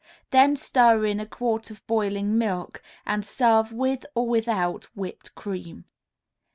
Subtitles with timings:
[0.31, 5.85] Then stir in a quart of boiling milk, and serve with or without whipped cream.